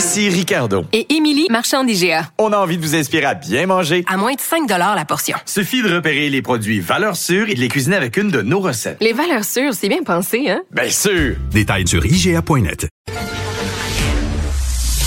Ici 0.00 0.30
Ricardo. 0.30 0.86
Et 0.94 1.14
Émilie, 1.14 1.46
marchand 1.50 1.84
d'IGA. 1.84 2.30
On 2.38 2.54
a 2.54 2.56
envie 2.56 2.78
de 2.78 2.82
vous 2.82 2.94
inspirer 2.94 3.26
à 3.26 3.34
bien 3.34 3.66
manger. 3.66 4.02
À 4.08 4.16
moins 4.16 4.32
de 4.32 4.40
5 4.40 4.66
la 4.66 5.04
portion. 5.04 5.36
Suffit 5.44 5.82
de 5.82 5.94
repérer 5.94 6.30
les 6.30 6.40
produits 6.40 6.80
valeurs 6.80 7.16
sûres 7.16 7.50
et 7.50 7.54
de 7.54 7.60
les 7.60 7.68
cuisiner 7.68 7.96
avec 7.96 8.16
une 8.16 8.30
de 8.30 8.40
nos 8.40 8.60
recettes. 8.60 8.96
Les 9.02 9.12
valeurs 9.12 9.44
sûres, 9.44 9.74
c'est 9.74 9.90
bien 9.90 10.02
pensé, 10.02 10.48
hein? 10.48 10.62
Bien 10.70 10.88
sûr! 10.88 11.36
Détails 11.50 11.86
sur 11.86 12.06
IGA.net. 12.06 12.88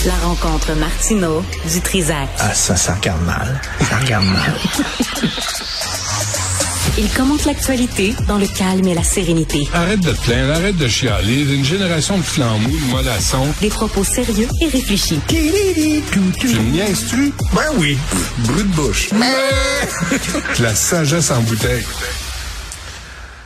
La 0.06 0.14
rencontre 0.22 0.76
Martino 0.76 1.42
du 1.72 1.80
Trizac. 1.80 2.28
Ah, 2.38 2.54
ça, 2.54 2.76
ça 2.76 2.94
regarde 2.94 3.24
mal. 3.24 3.60
Ça 3.80 3.96
regarde 3.96 4.26
mal. 4.26 4.54
Il 6.96 7.08
commente 7.08 7.44
l'actualité 7.44 8.14
dans 8.28 8.38
le 8.38 8.46
calme 8.46 8.86
et 8.86 8.94
la 8.94 9.02
sérénité. 9.02 9.68
Arrête 9.72 9.98
de 9.98 10.12
te 10.12 10.20
plaindre, 10.22 10.52
arrête 10.52 10.76
de 10.76 10.86
chialer. 10.86 11.42
Une 11.52 11.64
génération 11.64 12.16
de 12.16 12.22
flambous, 12.22 12.70
de 12.70 12.90
mollassons. 12.92 13.48
Des 13.60 13.68
propos 13.68 14.04
sérieux 14.04 14.46
et 14.60 14.66
réfléchis. 14.66 15.18
Tu 15.26 15.36
me 15.36 16.70
niaises-tu? 16.70 17.32
Ben 17.52 17.62
oui. 17.78 17.98
Brut 18.38 18.70
de 18.70 18.76
bouche. 18.76 19.10
la 20.60 20.74
sagesse 20.74 21.32
en 21.32 21.40
bouteille. 21.40 21.84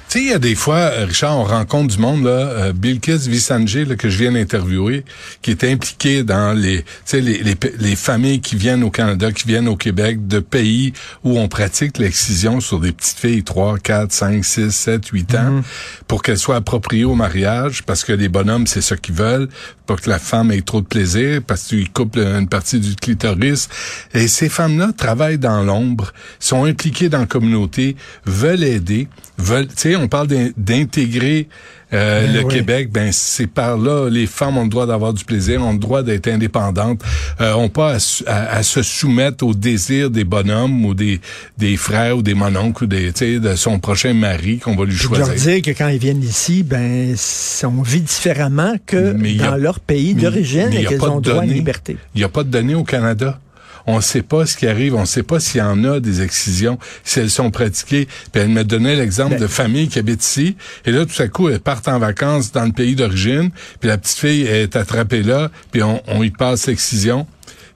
Tu 0.09 0.21
sais, 0.21 0.25
il 0.25 0.31
y 0.31 0.33
a 0.33 0.39
des 0.39 0.55
fois, 0.55 0.77
euh, 0.77 1.05
Richard, 1.05 1.37
on 1.37 1.45
rencontre 1.45 1.95
du 1.95 2.01
monde, 2.01 2.25
là, 2.25 2.31
euh, 2.31 2.73
Bilkis 2.73 3.29
Vissanjé, 3.29 3.85
là, 3.85 3.95
que 3.95 4.09
je 4.09 4.17
viens 4.17 4.33
d'interviewer, 4.33 5.05
qui 5.43 5.51
est 5.51 5.65
impliqué 5.65 6.23
dans 6.23 6.59
les, 6.59 6.79
tu 6.79 6.89
sais, 7.05 7.21
les, 7.21 7.43
les, 7.43 7.55
les, 7.79 7.95
familles 7.95 8.41
qui 8.41 8.57
viennent 8.57 8.85
au 8.85 8.91
Canada, 8.91 9.31
qui 9.33 9.47
viennent 9.47 9.69
au 9.69 9.77
Québec, 9.77 10.27
de 10.27 10.39
pays 10.39 10.95
où 11.25 11.39
on 11.39 11.47
pratique 11.49 11.99
l'excision 11.99 12.61
sur 12.61 12.81
des 12.81 12.93
petites 12.93 13.19
filles, 13.19 13.43
3, 13.45 13.79
4, 13.81 14.11
5, 14.11 14.43
6, 14.43 14.71
7, 14.71 15.07
8 15.09 15.35
ans, 15.35 15.51
Mhm. 15.51 15.63
pour 16.07 16.23
qu'elles 16.23 16.39
soient 16.39 16.57
appropriées 16.57 17.05
au 17.05 17.15
mariage, 17.15 17.83
parce 17.85 18.03
que 18.03 18.15
les 18.15 18.31
bonhommes, 18.31 18.67
c'est 18.67 18.81
ce 18.81 18.95
qu'ils 18.95 19.15
veulent, 19.15 19.49
pour 19.85 20.01
que 20.01 20.09
la 20.09 20.19
femme 20.19 20.51
ait 20.53 20.63
trop 20.63 20.81
de 20.81 20.87
plaisir, 20.87 21.43
parce 21.47 21.65
qu'ils 21.65 21.91
coupent 21.91 22.17
une 22.17 22.49
partie 22.49 22.81
du 22.81 22.95
clitoris. 22.97 23.69
Et 24.15 24.27
ces 24.27 24.49
femmes-là 24.49 24.93
travaillent 24.97 25.39
dans 25.39 25.63
l'ombre, 25.63 26.15
sont 26.41 26.65
impliquées 26.65 27.11
dans 27.11 27.21
la 27.21 27.27
communauté, 27.27 27.95
veulent 28.25 28.65
aider, 28.65 29.09
veulent, 29.39 29.67
tu 29.69 29.75
sais, 29.77 29.98
on 29.99 30.09
parle 30.09 30.27
d'in- 30.29 30.51
d'intégrer 30.57 31.49
euh, 31.95 32.27
Ben 32.27 32.35
le 32.35 32.45
oui. 32.45 32.55
Québec, 32.55 32.91
ben 32.93 33.11
c'est 33.13 33.47
par 33.47 33.79
là, 33.79 34.11
les 34.11 34.27
femmes 34.27 34.59
ont 34.59 34.65
le 34.65 34.69
droit 34.69 34.87
d'avoir 34.87 35.15
du 35.15 35.25
plaisir, 35.25 35.63
ont 35.65 35.73
le 35.73 35.79
droit 35.79 36.03
d'être 36.03 36.29
indépendantes, 36.29 37.01
euh, 37.41 37.55
ont 37.55 37.71
pas 37.71 37.93
à, 37.93 37.99
su- 37.99 38.25
à- 38.27 38.57
à 38.57 38.63
se 38.63 38.83
soumettre 38.83 39.45
aux 39.47 39.55
désirs 39.55 40.11
des 40.11 40.25
bonhommes 40.25 40.85
ou 40.85 40.93
des, 40.95 41.19
des 41.57 41.77
frères 41.79 42.19
ou 42.19 42.23
des 42.23 42.35
mononcles 42.35 42.85
ou 42.85 42.87
des, 42.87 43.11
de 43.13 43.55
son 43.57 43.79
prochain 43.79 44.13
mari 44.13 44.59
qu'on 44.59 44.77
va 44.77 44.85
lui 44.85 44.93
Je 44.93 45.09
veux 45.09 45.17
leur 45.17 45.29
choisir. 45.29 45.55
dire 45.55 45.63
que 45.63 45.79
quand 45.79 45.89
ils 45.89 45.99
viennent 45.99 46.23
ici, 46.23 46.63
ben, 46.63 47.15
on 47.65 47.83
vit 47.83 48.03
différemment 48.03 48.75
que 48.85 49.13
Mais 49.13 49.41
a- 49.41 49.51
dans 49.53 49.57
leur 49.57 49.81
pays 49.81 50.15
d'origine 50.15 50.71
et 50.73 50.85
qu'ils 50.85 51.03
ont 51.03 51.21
droit 51.21 51.43
à 51.43 51.47
liberté. 51.47 51.97
Il 52.15 52.19
n'y 52.19 52.25
a 52.25 52.29
pas 52.29 52.43
de 52.45 52.51
données 52.51 52.75
au 52.75 52.85
Canada. 52.85 53.41
On 53.91 53.97
ne 53.97 54.01
sait 54.03 54.23
pas 54.23 54.45
ce 54.47 54.57
qui 54.57 54.67
arrive, 54.69 54.95
on 54.95 55.01
ne 55.01 55.07
sait 55.07 55.23
pas 55.23 55.41
s'il 55.41 55.59
y 55.61 55.63
en 55.63 55.83
a 55.85 55.99
des 55.99 56.21
excisions, 56.23 56.79
si 57.05 57.21
elles 57.21 57.31
sont 57.31 57.51
pratiquées. 57.51 58.07
Puis 58.33 58.43
elle 58.43 58.51
me 58.51 58.63
donnait 58.63 58.95
l'exemple 58.95 59.31
Ben- 59.35 59.41
de 59.41 59.47
familles 59.47 59.89
qui 59.89 59.99
habitent 59.99 60.23
ici, 60.23 60.57
et 60.85 60.93
là, 60.93 61.07
tout 61.07 61.21
à 61.23 61.27
coup, 61.29 61.49
elles 61.49 61.59
partent 61.59 61.89
en 61.89 61.99
vacances 61.99 62.53
dans 62.53 62.65
le 62.67 62.73
pays 62.73 62.95
d'origine, 62.95 63.51
puis 63.81 63.89
la 63.89 63.97
petite 63.97 64.19
fille 64.19 64.43
est 64.43 64.77
attrapée 64.77 65.23
là, 65.23 65.51
puis 65.73 65.83
on, 65.83 66.03
on 66.07 66.23
y 66.23 66.31
passe 66.31 66.67
l'excision, 66.67 67.27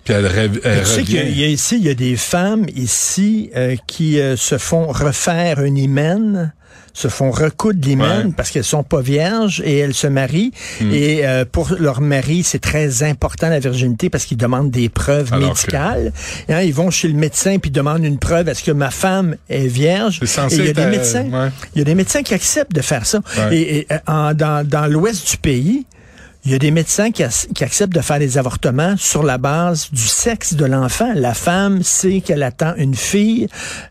puis 0.04 0.12
elle, 0.14 0.26
rêve- 0.26 0.60
elle 0.64 0.80
tu 0.82 0.86
sais 0.86 1.02
qu'il 1.02 1.14
y 1.14 1.18
a- 1.18 1.22
il 1.22 1.28
y 1.28 1.30
revient. 1.30 1.44
a 1.44 1.48
ici, 1.48 1.76
il 1.78 1.84
y 1.84 1.88
a 1.90 1.94
des 1.94 2.16
femmes 2.16 2.66
ici 2.76 3.50
euh, 3.56 3.76
qui 3.86 4.20
euh, 4.20 4.36
se 4.36 4.58
font 4.58 4.88
refaire 4.88 5.60
un 5.60 5.74
hymen 5.74 6.52
se 6.94 7.08
font 7.08 7.30
recoudre 7.30 7.78
l'hymen 7.86 8.26
Ouais. 8.26 8.32
parce 8.36 8.50
qu'elles 8.50 8.64
sont 8.64 8.82
pas 8.82 9.00
vierges 9.00 9.62
et 9.64 9.78
elles 9.78 9.94
se 9.94 10.06
marient. 10.06 10.52
Hmm. 10.80 10.90
Et 10.92 11.26
euh, 11.26 11.44
pour 11.50 11.70
leur 11.78 12.00
mari, 12.02 12.42
c'est 12.42 12.58
très 12.58 13.02
important 13.02 13.48
la 13.48 13.60
virginité 13.60 14.10
parce 14.10 14.26
qu'ils 14.26 14.36
demandent 14.36 14.70
des 14.70 14.88
preuves 14.90 15.32
Alors 15.32 15.54
que- 15.54 15.58
médicales. 15.60 16.12
Hein, 16.50 16.60
ils 16.60 16.74
vont 16.74 16.90
chez 16.90 17.08
le 17.08 17.14
médecin 17.14 17.58
puis 17.58 17.70
demandent 17.70 18.04
une 18.04 18.18
preuve. 18.18 18.48
Est-ce 18.48 18.62
que 18.62 18.72
ma 18.72 18.90
femme 18.90 19.36
est 19.48 19.66
vierge? 19.68 20.20
Et 20.22 20.26
il 20.54 20.64
y 20.66 20.68
a 20.68 20.72
des 20.74 20.80
euh, 20.82 20.90
médecins. 20.90 21.24
ouais. 21.24 21.48
Il 21.74 21.78
y 21.78 21.82
a 21.82 21.84
des 21.84 21.94
médecins 21.94 22.22
qui 22.22 22.34
acceptent 22.34 22.74
de 22.74 22.82
faire 22.82 23.06
ça. 23.06 23.20
Ouais. 23.38 23.56
Et, 23.56 23.78
et, 23.78 23.86
euh, 23.92 23.98
en- 24.06 24.34
dans, 24.34 24.66
dans 24.68 24.86
l'ouest 24.86 25.30
du 25.30 25.36
pays, 25.38 25.86
il 26.44 26.50
y 26.50 26.54
a 26.54 26.58
des 26.58 26.70
médecins 26.70 27.10
qui, 27.12 27.22
acceptent 27.22 27.94
de 27.94 28.00
faire 28.00 28.18
des 28.18 28.36
avortements 28.36 28.96
sur 28.96 29.22
la 29.22 29.38
base 29.38 29.90
du 29.92 30.02
sexe 30.02 30.54
de 30.54 30.64
l'enfant. 30.64 31.12
La 31.14 31.34
femme 31.34 31.82
sait 31.82 32.20
qu'elle 32.20 32.42
attend 32.42 32.74
une 32.76 32.94
fille. 32.96 33.46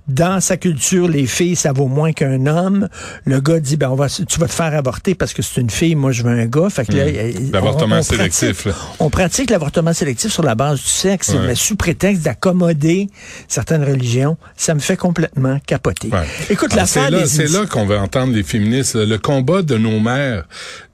Dans 0.07 0.41
sa 0.41 0.57
culture, 0.57 1.07
les 1.07 1.27
filles, 1.27 1.55
ça 1.55 1.71
vaut 1.71 1.87
moins 1.87 2.11
qu'un 2.11 2.45
homme. 2.47 2.89
Le 3.25 3.39
gars 3.39 3.59
dit, 3.59 3.77
ben, 3.77 3.89
on 3.89 3.95
va, 3.95 4.09
tu 4.09 4.39
vas 4.39 4.47
te 4.47 4.53
faire 4.53 4.73
avorter 4.75 5.15
parce 5.15 5.33
que 5.33 5.41
c'est 5.41 5.61
une 5.61 5.69
fille, 5.69 5.95
moi, 5.95 6.11
je 6.11 6.23
veux 6.23 6.29
un 6.29 6.45
gars. 6.45 6.69
Fait 6.69 6.85
que 6.85 6.91
Hmm. 6.91 7.51
L'avortement 7.53 8.01
sélectif, 8.03 8.63
pratique-. 8.63 8.81
On 8.99 9.09
pratique 9.09 9.49
l'avortement 9.49 9.93
sélectif 9.93 10.31
sur 10.31 10.43
la 10.43 10.55
base 10.55 10.79
du 10.81 10.87
sexe, 10.87 11.29
Ouais. 11.29 11.47
mais 11.47 11.55
sous 11.55 11.75
prétexte 11.75 12.23
d'accommoder 12.23 13.09
certaines 13.47 13.83
religions. 13.83 14.37
Ça 14.57 14.73
me 14.73 14.79
fait 14.79 14.97
complètement 14.97 15.59
capoter. 15.65 16.09
Ouais. 16.09 16.27
Écoute, 16.49 16.73
l'affaire 16.75 17.09
c'est 17.27 17.47
là, 17.51 17.61
là 17.61 17.65
qu'on 17.65 17.85
veut 17.85 17.97
entendre 17.97 18.33
les 18.33 18.43
féministes. 18.43 18.95
Le 18.95 19.17
combat 19.17 19.61
de 19.61 19.77
nos 19.77 19.99
mères, 19.99 20.43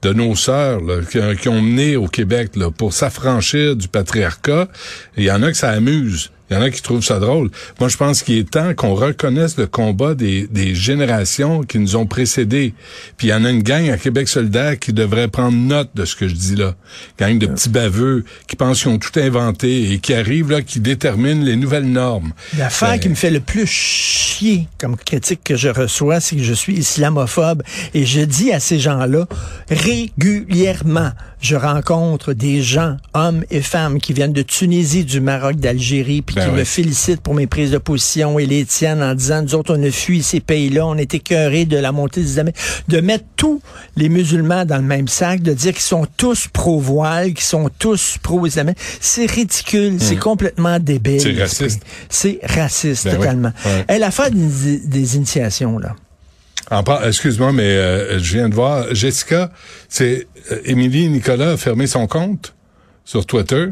de 0.02 0.12
nos 0.12 0.36
sœurs, 0.36 0.80
là, 0.80 1.00
qui, 1.04 1.48
ont 1.48 1.60
mené 1.60 1.96
au 1.96 2.06
Québec 2.06 2.52
pour 2.76 2.92
s'affranchir 2.92 3.76
du 3.76 3.88
patriarcat, 3.88 4.68
il 5.16 5.24
y 5.24 5.30
en 5.30 5.42
a 5.42 5.50
que 5.50 5.56
ça 5.56 5.70
amuse. 5.70 6.30
Il 6.50 6.54
y 6.54 6.56
en 6.56 6.62
a 6.62 6.70
qui 6.70 6.82
trouvent 6.82 7.04
ça 7.04 7.18
drôle. 7.18 7.50
Moi, 7.78 7.88
je 7.88 7.96
pense 7.96 8.22
qu'il 8.22 8.38
est 8.38 8.50
temps 8.50 8.74
qu'on 8.74 8.94
reconnaisse 8.94 9.56
le 9.58 9.66
combat 9.66 10.14
des, 10.14 10.46
des 10.50 10.74
générations 10.74 11.62
qui 11.62 11.78
nous 11.78 11.96
ont 11.96 12.06
précédés. 12.06 12.74
Puis 13.16 13.28
il 13.28 13.30
y 13.30 13.34
en 13.34 13.44
a 13.44 13.50
une 13.50 13.62
gang 13.62 13.88
à 13.90 13.98
Québec 13.98 14.28
solidaire 14.28 14.78
qui 14.78 14.92
devrait 14.92 15.28
prendre 15.28 15.56
note 15.56 15.90
de 15.94 16.04
ce 16.04 16.16
que 16.16 16.26
je 16.28 16.34
dis 16.34 16.56
là. 16.56 16.74
Gang 17.18 17.38
de 17.38 17.46
petits 17.46 17.68
baveux 17.68 18.24
qui 18.46 18.56
pensent 18.56 18.82
qu'ils 18.82 18.90
ont 18.90 18.98
tout 18.98 19.18
inventé 19.18 19.92
et 19.92 19.98
qui 19.98 20.14
arrivent 20.14 20.50
là, 20.50 20.62
qui 20.62 20.80
déterminent 20.80 21.44
les 21.44 21.56
nouvelles 21.56 21.90
normes. 21.90 22.32
L'affaire 22.56 22.90
Ben, 22.90 22.98
qui 22.98 23.08
me 23.08 23.14
fait 23.14 23.30
le 23.30 23.40
plus 23.40 23.66
chier 23.66 24.68
comme 24.78 24.96
critique 24.96 25.40
que 25.44 25.56
je 25.56 25.68
reçois, 25.68 26.20
c'est 26.20 26.36
que 26.36 26.42
je 26.42 26.54
suis 26.54 26.74
islamophobe 26.74 27.62
et 27.94 28.06
je 28.06 28.20
dis 28.20 28.52
à 28.52 28.60
ces 28.60 28.78
gens-là 28.78 29.26
régulièrement, 29.70 31.10
je 31.40 31.56
rencontre 31.56 32.32
des 32.32 32.62
gens, 32.62 32.96
hommes 33.14 33.44
et 33.50 33.62
femmes, 33.62 34.00
qui 34.00 34.12
viennent 34.12 34.32
de 34.32 34.42
Tunisie, 34.42 35.04
du 35.04 35.20
Maroc, 35.20 35.56
d'Algérie, 35.56 36.22
puis 36.22 36.34
Ben 36.36 36.44
qui 36.46 36.50
oui. 36.50 36.56
me 36.58 36.64
félicitent 36.64 37.20
pour 37.20 37.34
mes 37.34 37.46
prises 37.46 37.70
de 37.70 37.78
position 37.78 38.38
et 38.38 38.46
les 38.46 38.64
tiennent 38.64 39.02
en 39.02 39.14
disant, 39.14 39.42
nous 39.42 39.54
autres, 39.54 39.76
on 39.76 39.82
a 39.82 39.90
fui 39.90 40.22
ces 40.22 40.40
pays-là, 40.40 40.86
on 40.86 40.96
est 40.96 41.14
écœurés 41.14 41.64
de 41.64 41.76
la 41.76 41.92
montée 41.92 42.22
des 42.22 42.30
islamistes, 42.30 42.84
de 42.88 43.00
mettre 43.00 43.24
tous 43.36 43.60
les 43.96 44.08
musulmans 44.08 44.64
dans 44.64 44.76
le 44.78 44.82
même 44.82 45.08
sac, 45.08 45.40
de 45.42 45.52
dire 45.52 45.72
qu'ils 45.72 45.82
sont 45.82 46.06
tous 46.16 46.48
pro-voile, 46.52 47.34
qu'ils 47.34 47.44
sont 47.44 47.70
tous 47.78 48.16
pro-islamistes. 48.22 48.78
C'est 49.00 49.26
ridicule, 49.30 49.96
c'est 50.00 50.16
complètement 50.16 50.78
débile. 50.78 51.16
Hmm. 51.18 51.20
C'est 51.20 51.40
raciste. 51.42 51.82
C'est 52.08 52.38
raciste, 52.42 53.04
Ben 53.04 53.12
oui. 53.12 53.18
totalement. 53.18 53.52
Ouais. 53.64 53.96
Et 53.96 53.98
l'affaire 53.98 54.30
des, 54.30 54.78
des 54.78 55.16
initiations, 55.16 55.78
là. 55.78 55.94
Excuse-moi, 57.04 57.52
mais 57.52 57.62
euh, 57.64 58.18
je 58.18 58.34
viens 58.36 58.48
de 58.48 58.54
voir, 58.54 58.94
Jessica, 58.94 59.50
c'est 59.88 60.26
euh, 60.52 60.58
Émilie 60.64 61.08
Nicolas 61.08 61.52
a 61.52 61.56
fermé 61.56 61.86
son 61.86 62.06
compte 62.06 62.54
sur 63.04 63.24
Twitter. 63.24 63.68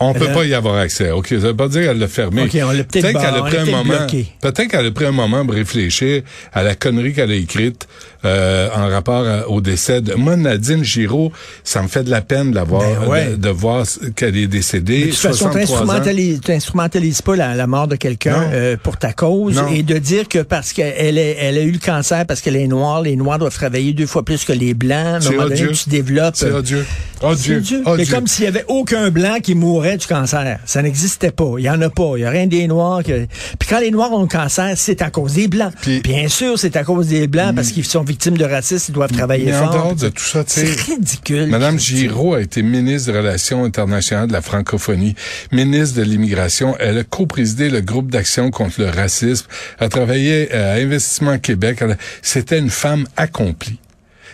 On 0.00 0.12
peut 0.12 0.28
Euh, 0.28 0.34
pas 0.34 0.44
y 0.44 0.54
avoir 0.54 0.76
accès. 0.76 1.12
OK, 1.12 1.28
ça 1.28 1.36
veut 1.36 1.56
pas 1.56 1.68
dire 1.68 1.82
qu'elle 1.82 1.98
l'a 1.98 2.08
fermé. 2.08 2.42
OK, 2.42 2.56
on 2.62 2.72
l'a 2.72 2.82
peut-être 2.84 3.04
qu'elle 3.06 3.12
bar- 3.14 3.44
a 3.44 3.48
pris 3.48 3.58
un 3.58 3.64
moment. 3.64 4.06
Peut-être 4.40 4.66
qu'elle 4.68 4.86
a 4.86 4.90
pris 4.90 5.06
un 5.06 5.12
moment 5.12 5.46
pour 5.46 5.54
réfléchir 5.54 6.22
à 6.52 6.62
la 6.64 6.74
connerie 6.74 7.12
qu'elle 7.14 7.30
a 7.30 7.34
écrite 7.34 7.86
euh, 8.24 8.68
en 8.74 8.88
rapport 8.88 9.24
au 9.50 9.60
décès 9.60 10.00
de 10.00 10.14
moi 10.14 10.36
Nadine 10.36 10.82
Giraud, 10.84 11.32
ça 11.62 11.82
me 11.82 11.88
fait 11.88 12.04
de 12.04 12.10
la 12.10 12.20
peine 12.20 12.50
de 12.50 12.54
la 12.56 12.64
voir 12.64 12.82
Ben 13.02 13.08
ouais. 13.08 13.30
de, 13.32 13.36
de 13.36 13.48
voir 13.48 13.84
qu'elle 14.16 14.36
est 14.36 14.46
décédée. 14.46 15.06
De 15.06 15.10
toute 15.10 15.16
façon, 15.18 15.50
63 15.52 15.52
ans. 15.52 15.60
t'instrumentalises, 15.60 16.40
t'instrumentalises 16.40 17.22
pas 17.22 17.36
la, 17.36 17.54
la 17.54 17.66
mort 17.66 17.88
de 17.88 17.96
quelqu'un 17.96 18.42
euh, 18.52 18.76
pour 18.82 18.96
ta 18.96 19.12
cause 19.12 19.56
Non. 19.56 19.68
et 19.68 19.82
de 19.82 19.98
dire 19.98 20.28
que 20.28 20.38
parce 20.40 20.72
qu'elle 20.72 21.18
elle 21.18 21.58
a 21.58 21.62
eu 21.62 21.70
le 21.70 21.78
cancer 21.78 22.24
parce 22.26 22.40
qu'elle 22.40 22.56
est 22.56 22.66
noire, 22.66 23.02
les 23.02 23.16
noirs 23.16 23.38
doivent 23.38 23.54
travailler 23.54 23.92
deux 23.92 24.06
fois 24.06 24.24
plus 24.24 24.44
que 24.44 24.52
les 24.52 24.74
blancs. 24.74 25.22
C'est 25.22 25.30
moment 25.30 25.42
donné, 25.44 25.54
odieux. 25.62 25.72
tu 25.72 25.88
développes. 25.90 26.34
C'est 26.36 26.46
euh, 26.46 26.58
odieux. 26.58 26.84
c'est 27.20 27.26
Odieux. 27.26 27.56
odieux. 27.58 27.82
Odieux. 27.86 28.14
Comme 28.14 28.26
s'il 28.26 28.44
y 28.44 28.48
avait 28.48 28.64
aucun 28.68 29.10
blanc 29.10 29.36
qui 29.42 29.54
mourrait 29.54 29.96
du 29.96 30.06
cancer. 30.06 30.58
Ça 30.66 30.82
n'existait 30.82 31.30
pas. 31.30 31.52
Il 31.58 31.64
y 31.64 31.70
en 31.70 31.80
a 31.80 31.90
pas. 31.90 32.12
Il 32.16 32.20
y 32.20 32.24
a 32.24 32.30
rien 32.30 32.46
des 32.46 32.66
noirs. 32.66 33.02
que- 33.02 33.26
Puis 33.58 33.68
quand 33.68 33.80
les 33.80 33.90
noirs 33.90 34.12
ont 34.12 34.22
le 34.22 34.28
cancer, 34.28 34.72
c'est 34.76 35.02
à 35.02 35.10
cause 35.10 35.34
des 35.34 35.48
blancs. 35.48 35.72
Bien 36.02 36.28
sûr, 36.28 36.58
c'est 36.58 36.76
à 36.76 36.84
cause 36.84 37.08
des 37.08 37.26
blancs 37.26 37.54
parce 37.54 37.70
qu'ils 37.70 37.84
sont 37.84 38.04
victimes 38.14 38.36
de 38.38 38.44
racisme, 38.44 38.92
ils 38.92 38.94
doivent 38.94 39.10
travailler 39.12 39.46
Mais 39.46 39.56
en 39.56 39.64
fort. 39.64 39.72
dehors 39.72 39.94
de 39.96 40.08
tout 40.08 40.22
ça, 40.22 40.44
C'est 40.46 40.64
ridicule. 40.88 41.46
Madame. 41.48 41.78
Giraud 41.80 42.34
a 42.34 42.40
été 42.40 42.62
ministre 42.62 43.10
des 43.12 43.18
Relations 43.18 43.64
internationales 43.64 44.28
de 44.28 44.32
la 44.32 44.40
francophonie, 44.40 45.14
ministre 45.50 45.96
de 45.98 46.02
l'immigration. 46.02 46.76
Elle 46.78 46.98
a 46.98 47.04
co-présidé 47.04 47.68
le 47.70 47.80
groupe 47.80 48.10
d'action 48.10 48.50
contre 48.52 48.80
le 48.80 48.88
racisme. 48.90 49.46
Elle 49.80 49.88
travaillait 49.88 50.48
euh, 50.54 50.74
à 50.76 50.80
Investissement 50.80 51.38
Québec. 51.38 51.82
A- 51.82 51.96
C'était 52.22 52.58
une 52.60 52.70
femme 52.70 53.04
accomplie. 53.16 53.78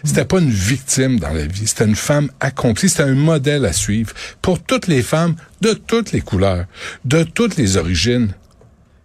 C'était 0.04 0.24
pas 0.24 0.38
une 0.40 0.50
victime 0.50 1.18
dans 1.20 1.28
la 1.32 1.44
vie, 1.46 1.66
c'était 1.66 1.84
une 1.84 1.94
femme 1.94 2.30
accomplie, 2.40 2.88
c'était 2.88 3.02
un 3.02 3.14
modèle 3.14 3.66
à 3.66 3.72
suivre 3.74 4.12
pour 4.40 4.58
toutes 4.62 4.86
les 4.86 5.02
femmes 5.02 5.34
de 5.60 5.72
toutes 5.74 6.12
les 6.12 6.22
couleurs, 6.22 6.64
de 7.04 7.22
toutes 7.22 7.56
les 7.58 7.76
origines. 7.76 8.32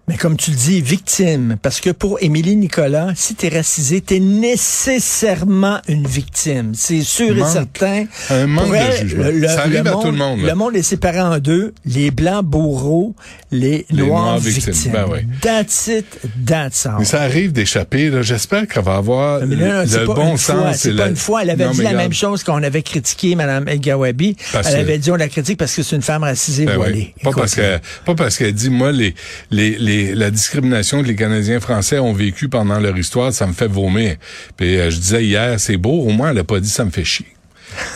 Mais 0.07 0.17
comme 0.17 0.37
tu 0.37 0.51
le 0.51 0.55
dis, 0.57 0.81
victime. 0.81 1.57
Parce 1.63 1.79
que 1.81 1.89
pour 1.89 2.19
Émilie 2.21 2.55
Nicolas, 2.55 3.13
si 3.15 3.33
t'es 3.33 3.49
racisé, 3.49 4.01
t'es 4.01 4.19
nécessairement 4.19 5.79
une 5.87 6.05
victime. 6.05 6.73
C'est 6.75 7.01
sûr 7.01 7.33
Manque- 7.35 7.47
et 7.49 7.51
certain. 7.51 8.05
un 8.29 8.45
manque 8.47 8.65
Pour 8.67 8.73
de 8.75 9.07
jugement. 9.07 9.47
Ça 9.47 9.61
arrive 9.61 9.87
à 9.87 9.91
tout 9.93 10.05
le 10.11 10.17
monde, 10.17 10.41
là. 10.41 10.49
Le 10.49 10.55
monde 10.55 10.75
est 10.75 10.83
séparé 10.83 11.21
en 11.21 11.39
deux. 11.39 11.73
Les 11.85 12.11
blancs 12.11 12.45
bourreaux, 12.45 13.15
les, 13.51 13.85
Les 13.89 14.03
noirs, 14.03 14.23
noirs 14.25 14.37
victimes. 14.39 14.73
victimes. 14.73 14.91
Ben 14.91 15.05
oui. 15.11 15.19
That's 15.41 15.87
it, 15.87 16.05
that's 16.45 16.85
all. 16.85 16.95
Mais 16.99 17.05
ça 17.05 17.21
arrive 17.21 17.51
d'échapper. 17.51 18.11
J'espère 18.21 18.67
qu'elle 18.67 18.83
va 18.83 18.97
avoir 18.97 19.39
là, 19.39 19.45
le, 19.45 19.55
le 19.99 20.05
bon 20.05 20.31
une 20.33 20.37
sens. 20.37 20.77
C'est 20.77 20.91
la- 20.91 21.05
pas 21.05 21.09
une 21.09 21.15
fois. 21.15 21.41
Elle 21.41 21.49
avait 21.49 21.65
Non, 21.65 21.71
dit 21.71 21.77
la 21.81 21.89
regarde. 21.89 22.03
même 22.03 22.13
chose 22.13 22.43
qu'on 22.43 22.61
avait 22.61 22.83
critiqué 22.83 23.35
Mme 23.35 23.67
El 23.67 23.79
Gawabi. 23.79 24.37
Parce 24.53 24.67
Elle 24.69 24.81
avait 24.81 24.99
dit 24.99 25.09
on 25.09 25.15
la 25.15 25.29
critique 25.29 25.57
parce 25.57 25.73
que 25.75 25.81
c'est 25.81 25.95
une 25.95 26.01
femme 26.03 26.21
racisée 26.23 26.65
Ben 26.65 26.75
voilée. 26.75 27.13
oui. 27.17 27.23
Pas 27.23 27.31
parce 27.31 27.55
que 27.55 27.79
pas 28.05 28.13
parce 28.13 28.37
qu'elle 28.37 28.53
dit 28.53 28.69
moi 28.69 28.91
les, 28.91 29.15
les 29.49 29.77
les 29.79 29.94
la 30.15 30.31
discrimination 30.31 31.01
que 31.01 31.07
les 31.07 31.15
Canadiens 31.15 31.59
français 31.59 31.99
ont 31.99 32.13
vécu 32.13 32.49
pendant 32.49 32.79
leur 32.79 32.97
histoire, 32.97 33.31
ça 33.33 33.45
me 33.47 33.53
fait 33.53 33.67
vomir. 33.67 34.15
Puis 34.57 34.77
euh, 34.77 34.89
je 34.91 34.97
disais 34.97 35.23
hier 35.25 35.59
c'est 35.59 35.77
beau, 35.77 36.01
au 36.01 36.09
moins 36.09 36.31
elle 36.31 36.39
a 36.39 36.43
pas 36.43 36.59
dit 36.59 36.69
ça 36.69 36.83
me 36.85 36.91
fait 36.91 37.03
chier. 37.05 37.25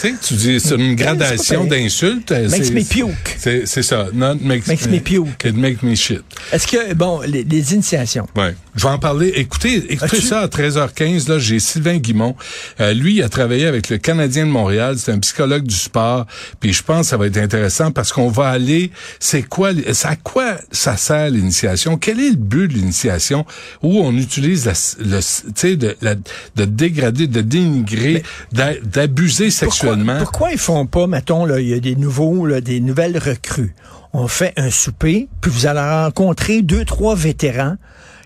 tu 0.02 0.10
sais, 0.10 0.14
tu 0.22 0.34
dis 0.36 0.60
c'est 0.60 0.76
une 0.76 0.96
gradation 1.04 1.64
d'insultes. 1.66 2.32
euh, 2.32 2.50
Makes 2.50 2.72
me 2.72 2.84
puke. 2.84 3.36
C'est 3.38 3.84
ça. 3.84 4.08
Not 4.14 4.36
makes, 4.42 4.68
Makes 4.68 4.88
me 4.88 5.00
puke. 5.00 5.46
It 5.46 5.56
makes 5.56 5.82
me 5.84 5.96
shit. 5.96 6.22
Est-ce 6.52 6.68
que, 6.68 6.94
bon, 6.94 7.22
les, 7.26 7.44
les 7.44 7.74
initiations? 7.74 8.28
Ouais. 8.36 8.56
Je 8.80 8.84
vais 8.86 8.94
en 8.94 8.98
parler. 8.98 9.34
Écoutez, 9.36 9.76
écoutez 9.90 10.06
As-tu- 10.18 10.22
ça 10.22 10.40
à 10.40 10.48
13h15. 10.48 11.28
Là, 11.28 11.38
j'ai 11.38 11.60
Sylvain 11.60 11.98
Guimont. 11.98 12.38
Euh, 12.80 12.94
lui, 12.94 13.16
il 13.16 13.24
a 13.24 13.28
travaillé 13.28 13.66
avec 13.66 13.90
le 13.90 13.98
Canadien 13.98 14.46
de 14.46 14.52
Montréal. 14.52 14.96
C'est 14.98 15.12
un 15.12 15.20
psychologue 15.20 15.64
du 15.66 15.76
sport. 15.76 16.26
Puis 16.62 16.72
je 16.72 16.82
pense 16.82 17.02
que 17.02 17.06
ça 17.08 17.18
va 17.18 17.28
être 17.28 17.36
intéressant 17.36 17.92
parce 17.92 18.14
qu'on 18.14 18.30
va 18.30 18.48
aller. 18.48 18.92
C'est 19.20 19.42
quoi 19.44 19.72
c'est 19.92 20.08
À 20.08 20.16
quoi 20.16 20.56
ça 20.72 20.96
sert 20.96 21.30
l'initiation? 21.30 21.98
Quel 21.98 22.22
est 22.22 22.30
le 22.30 22.36
but 22.38 22.70
de 22.70 22.74
l'initiation 22.76 23.46
Où 23.84 24.00
on 24.00 24.16
utilise 24.16 24.66
la, 24.66 24.72
le, 25.06 25.20
tu 25.20 25.52
sais, 25.56 25.76
de, 25.76 25.98
la- 26.02 26.16
de 26.16 26.64
dégrader, 26.64 27.28
de 27.28 27.42
dénigrer, 27.42 28.24
d'a- 28.54 28.80
d'abuser 28.80 29.50
sexuellement? 29.52 30.20
Pourquoi, 30.20 30.32
pourquoi 30.32 30.52
ils 30.54 30.58
font 30.58 30.86
pas, 30.86 31.06
mettons, 31.06 31.44
là, 31.46 31.60
il 31.60 31.68
y 31.68 31.74
a 31.74 31.82
des 31.82 31.98
nouveaux, 31.98 32.46
là, 32.46 32.62
des 32.62 32.80
nouvelles 32.80 33.18
recrues? 33.18 33.76
On 34.14 34.30
fait 34.30 34.54
un 34.56 34.72
souper, 34.72 35.28
puis 35.42 35.52
vous 35.52 35.68
allez 35.68 35.82
rencontrer 35.82 36.62
deux, 36.62 36.86
trois 36.86 37.14
vétérans 37.16 37.76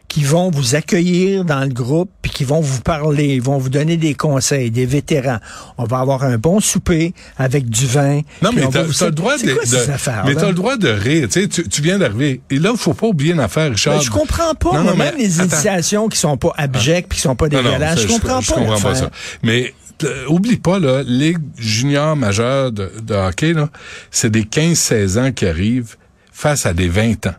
qui 0.07 0.23
vont 0.23 0.51
vous 0.51 0.75
accueillir 0.75 1.43
dans 1.43 1.61
le 1.61 1.69
groupe, 1.73 2.11
puis 2.21 2.29
qui 2.31 2.43
vont 2.43 2.61
vous 2.61 2.81
parler, 2.81 3.33
ils 3.35 3.41
vont 3.41 3.57
vous 3.57 3.69
donner 3.69 3.97
des 3.97 4.13
conseils, 4.13 4.69
des 4.69 4.85
vétérans. 4.85 5.39
On 5.79 5.85
va 5.85 5.99
avoir 5.99 6.23
un 6.23 6.37
bon 6.37 6.59
souper 6.59 7.13
avec 7.37 7.67
du 7.67 7.87
vin. 7.87 8.21
Non, 8.43 8.51
mais 8.53 8.61
t'as 8.71 8.83
vous- 8.83 9.05
le 9.05 9.11
droit 9.11 9.37
de, 9.37 9.53
quoi 9.53 9.63
de- 9.63 9.67
ces 9.67 9.89
affaires 9.89 10.23
mais 10.27 10.35
t'as 10.35 10.49
le 10.49 10.53
droit 10.53 10.77
de 10.77 10.89
rire. 10.89 11.27
Tu 11.31 11.41
sais, 11.41 11.47
tu, 11.47 11.67
tu 11.67 11.81
viens 11.81 11.97
d'arriver. 11.97 12.41
Et 12.51 12.59
là, 12.59 12.73
faut 12.77 12.93
pas 12.93 13.07
oublier 13.07 13.33
une 13.33 13.39
affaire, 13.39 13.71
Richard. 13.71 13.95
Ben, 13.97 14.01
je 14.03 14.11
comprends 14.11 14.53
pas, 14.53 14.73
Non, 14.73 14.83
non, 14.83 14.95
même 14.95 15.13
mais 15.17 15.23
les 15.23 15.39
attends. 15.39 15.49
initiations 15.49 16.07
qui 16.09 16.19
sont 16.19 16.37
pas 16.37 16.53
abjectes, 16.57 17.09
puis 17.09 17.15
qui 17.15 17.21
sont 17.23 17.35
pas 17.35 17.49
non, 17.49 17.63
dégueulasses. 17.63 17.99
ça, 18.01 18.07
je 18.07 18.07
comprends 18.07 18.41
je 18.41 18.49
pas. 18.49 18.55
comprends 18.55 18.79
pas 18.81 18.95
ça. 18.95 19.09
Mais 19.41 19.73
euh, 20.03 20.25
oublie 20.27 20.57
pas, 20.57 20.77
là, 20.79 21.01
Ligue 21.03 21.39
junior 21.57 22.15
majeure 22.15 22.71
de, 22.71 22.91
de 23.01 23.15
hockey, 23.15 23.53
là, 23.53 23.69
c'est 24.11 24.29
des 24.29 24.43
15-16 24.43 25.17
ans 25.19 25.31
qui 25.31 25.47
arrivent 25.47 25.95
face 26.31 26.65
à 26.67 26.73
des 26.73 26.87
20 26.89 27.25
ans. 27.27 27.33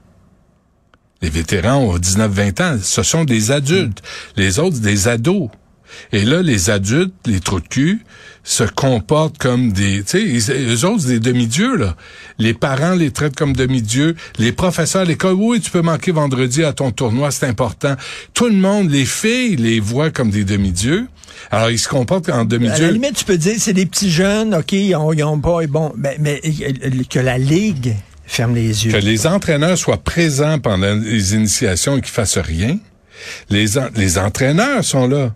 Les 1.25 1.31
vétérans 1.31 1.79
ont 1.79 1.97
19-20 1.97 2.62
ans. 2.62 2.79
Ce 2.82 3.03
sont 3.03 3.25
des 3.25 3.50
adultes. 3.50 4.03
Les 4.37 4.59
autres, 4.59 4.79
des 4.81 5.09
ados. 5.09 5.49
Et 6.12 6.23
là, 6.23 6.43
les 6.43 6.69
adultes, 6.69 7.15
les 7.25 7.41
trous 7.41 7.61
de 7.61 7.67
cul, 7.67 8.05
se 8.43 8.62
comportent 8.65 9.38
comme 9.38 9.73
des... 9.73 10.03
Tu 10.03 10.38
sais, 10.38 10.55
eux 10.61 10.85
autres, 10.85 11.06
des 11.06 11.21
demi-dieux, 11.21 11.76
là. 11.76 11.97
Les 12.38 12.53
parents 12.53 12.94
les 12.94 13.11
traitent 13.11 13.37
comme 13.37 13.55
demi-dieux. 13.55 14.17
Les 14.38 14.53
professeurs 14.53 15.00
à 15.00 15.05
l'école, 15.06 15.32
oui, 15.38 15.62
tu 15.62 15.71
peux 15.71 15.81
manquer 15.81 16.12
vendredi 16.12 16.62
à 16.62 16.75
ton 16.75 16.91
tournoi, 16.91 17.31
c'est 17.31 17.47
important. 17.47 17.97
Tout 18.35 18.49
le 18.49 18.56
monde, 18.56 18.91
les 18.91 19.06
filles, 19.06 19.56
les 19.56 19.81
voient 19.81 20.11
comme 20.11 20.29
des 20.29 20.44
demi-dieux. 20.44 21.06
Alors, 21.50 21.71
ils 21.71 21.79
se 21.79 21.88
comportent 21.88 22.29
en 22.29 22.35
À 22.35 22.38
la 22.41 22.44
demi-dieux. 22.44 22.91
limite, 22.91 23.15
tu 23.15 23.25
peux 23.25 23.38
dire, 23.38 23.55
c'est 23.56 23.73
des 23.73 23.87
petits 23.87 24.11
jeunes, 24.11 24.55
OK, 24.55 24.73
ils 24.73 24.94
ont, 24.94 25.15
ils 25.15 25.25
ont 25.25 25.41
pas, 25.41 25.67
bon, 25.69 25.91
mais, 25.97 26.19
mais 26.21 26.43
euh, 26.44 26.91
que 27.09 27.19
la 27.19 27.38
Ligue 27.38 27.94
ferme 28.26 28.55
les 28.55 28.87
yeux. 28.87 28.93
que 28.93 28.97
les 28.97 29.26
entraîneurs 29.26 29.79
soient 29.79 30.03
présents 30.03 30.59
pendant 30.59 30.94
les 30.94 31.35
initiations 31.35 31.97
et 31.99 32.00
qu'ils 32.00 32.11
fassent 32.12 32.38
rien. 32.38 32.79
Les, 33.50 33.79
en- 33.79 33.88
les 33.97 34.19
entraîneurs 34.19 34.85
sont 34.85 35.06
là. 35.09 35.35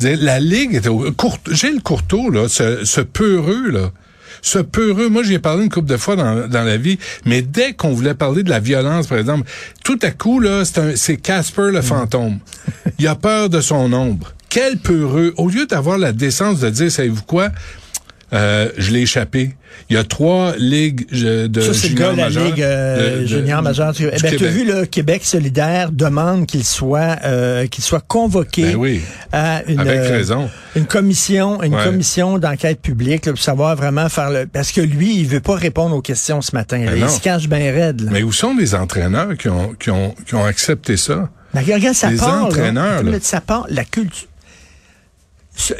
La 0.00 0.40
Ligue 0.40 0.74
était 0.74 0.88
au... 0.88 1.10
Court... 1.12 1.38
Gilles 1.50 1.82
Courteau, 1.82 2.30
là, 2.30 2.48
ce, 2.48 2.84
ce 2.84 3.00
peureux, 3.00 3.70
là, 3.70 3.90
ce 4.42 4.58
peureux, 4.58 5.08
moi 5.08 5.22
j'y 5.22 5.34
ai 5.34 5.38
parlé 5.38 5.64
une 5.64 5.70
couple 5.70 5.88
de 5.88 5.96
fois 5.96 6.16
dans, 6.16 6.46
dans 6.48 6.62
la 6.62 6.76
vie, 6.76 6.98
mais 7.24 7.40
dès 7.42 7.72
qu'on 7.72 7.92
voulait 7.92 8.14
parler 8.14 8.42
de 8.42 8.50
la 8.50 8.60
violence, 8.60 9.06
par 9.06 9.18
exemple, 9.18 9.48
tout 9.84 9.98
à 10.02 10.10
coup, 10.10 10.40
là, 10.40 10.64
c'est 10.64 10.78
un- 10.78 10.96
c'est 10.96 11.16
Casper 11.16 11.70
le 11.72 11.80
fantôme. 11.82 12.38
Il 12.98 13.06
a 13.06 13.14
peur 13.14 13.48
de 13.48 13.60
son 13.60 13.92
ombre. 13.92 14.32
Quel 14.48 14.78
peureux. 14.78 15.32
Au 15.36 15.48
lieu 15.48 15.66
d'avoir 15.66 15.98
la 15.98 16.12
décence 16.12 16.60
de 16.60 16.70
dire, 16.70 16.90
savez-vous 16.90 17.22
quoi, 17.22 17.50
euh, 18.32 18.68
je 18.76 18.90
l'ai 18.90 19.02
échappé. 19.02 19.54
Il 19.90 19.94
y 19.94 19.98
a 19.98 20.04
trois 20.04 20.54
ligues 20.56 21.06
je- 21.12 21.46
de 21.46 21.60
Ça, 21.60 21.74
c'est 21.74 21.88
junior 21.88 22.14
la 22.16 22.28
Ligue 22.28 22.60
euh, 22.62 23.16
de- 23.18 23.20
de- 23.22 23.26
junior 23.26 23.62
majeure. 23.62 23.92
Tu 23.94 24.02
du 24.02 24.08
eh 24.08 24.16
ben, 24.20 24.26
as 24.26 24.30
Québec. 24.30 24.50
vu, 24.52 24.64
le 24.64 24.86
Québec 24.86 25.24
solidaire 25.24 25.92
demande 25.92 26.46
qu'il 26.46 26.64
soit, 26.64 27.18
euh, 27.24 27.66
qu'il 27.66 27.84
soit 27.84 28.00
convoqué 28.00 28.62
Ben 28.62 28.76
oui. 28.76 29.00
à 29.32 29.62
une, 29.68 29.78
Avec 29.78 29.98
euh, 29.98 30.10
raison. 30.10 30.50
une 30.74 30.86
commission, 30.86 31.62
une 31.62 31.74
Ouais. 31.74 31.84
commission 31.84 32.38
d'enquête 32.38 32.80
publique 32.80 33.26
là, 33.26 33.32
pour 33.32 33.40
savoir 33.42 33.76
vraiment 33.76 34.08
faire 34.08 34.30
le... 34.30 34.46
Parce 34.46 34.72
que 34.72 34.80
lui, 34.80 35.16
il 35.20 35.26
veut 35.28 35.40
pas 35.40 35.54
répondre 35.54 35.94
aux 35.94 36.02
questions 36.02 36.40
ce 36.40 36.54
matin. 36.56 36.78
là. 36.78 36.92
Ben 36.92 37.02
il 37.02 37.08
se 37.10 37.20
cache 37.20 37.48
bien 37.48 37.70
raide. 37.72 38.00
Là. 38.00 38.10
Mais 38.12 38.22
où 38.22 38.32
sont 38.32 38.56
les 38.56 38.74
entraîneurs 38.74 39.36
qui 39.36 39.48
ont, 39.48 39.74
qui 39.74 39.90
ont, 39.90 40.14
qui 40.26 40.34
ont 40.34 40.44
accepté 40.44 40.96
ça? 40.96 41.28
Regarde, 41.54 41.94
ça 41.94 42.10
Les 42.10 42.16
part. 42.18 42.44
entraîneurs, 42.46 43.02
Ça 43.22 43.40
part, 43.40 43.66
la 43.70 43.84
culture. 43.84 44.28
Ce- 45.54 45.72